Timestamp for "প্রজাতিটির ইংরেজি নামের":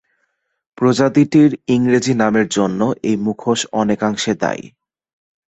0.77-2.47